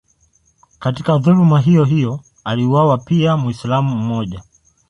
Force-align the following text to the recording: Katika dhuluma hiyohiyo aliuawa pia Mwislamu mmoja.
Katika 0.79 1.17
dhuluma 1.17 1.59
hiyohiyo 1.59 2.19
aliuawa 2.43 2.97
pia 2.97 3.37
Mwislamu 3.37 3.95
mmoja. 3.95 4.43